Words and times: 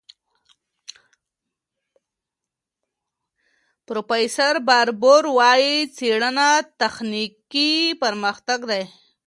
پروفیسور 3.87 4.55
باربور 4.67 5.23
وايي، 5.37 5.75
څېړنه 5.95 6.49
تخنیکي 6.79 7.71
پرمختګ 8.03 8.59
دی. 8.71 8.83